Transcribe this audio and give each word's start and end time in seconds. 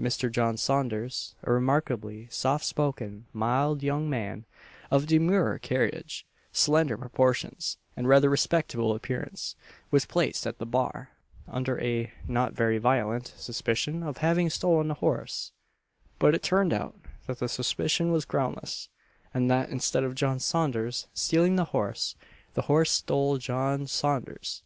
Mr. 0.00 0.30
John 0.30 0.56
Saunders, 0.56 1.34
a 1.42 1.50
remarkably 1.52 2.28
soft 2.30 2.64
spoken, 2.64 3.26
mild 3.32 3.82
young 3.82 4.08
man, 4.08 4.44
of 4.88 5.04
demure 5.06 5.58
carriage, 5.58 6.24
slender 6.52 6.96
proportions, 6.96 7.76
and 7.96 8.06
rather 8.06 8.30
respectable 8.30 8.94
appearance, 8.94 9.56
was 9.90 10.06
placed 10.06 10.46
at 10.46 10.58
the 10.58 10.64
bar, 10.64 11.10
under 11.48 11.76
a 11.80 12.12
(not 12.28 12.52
very 12.52 12.78
violent) 12.78 13.34
suspicion 13.36 14.04
of 14.04 14.18
having 14.18 14.48
stolen 14.48 14.92
a 14.92 14.94
horse; 14.94 15.50
but 16.20 16.36
it 16.36 16.42
turned 16.44 16.72
out 16.72 16.94
that 17.26 17.40
the 17.40 17.48
suspicion 17.48 18.12
was 18.12 18.24
groundless, 18.24 18.88
and 19.34 19.50
that 19.50 19.70
instead 19.70 20.04
of 20.04 20.14
John 20.14 20.38
Saunders 20.38 21.08
stealing 21.14 21.56
the 21.56 21.64
horse, 21.74 22.14
the 22.52 22.62
horse 22.70 22.92
stole 22.92 23.38
John 23.38 23.88
Saunders! 23.88 24.62